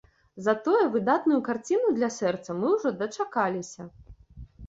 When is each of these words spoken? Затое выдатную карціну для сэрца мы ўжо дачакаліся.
Затое 0.45 0.79
выдатную 0.95 1.41
карціну 1.49 1.91
для 1.99 2.09
сэрца 2.17 2.57
мы 2.61 2.71
ўжо 2.77 2.95
дачакаліся. 3.01 3.81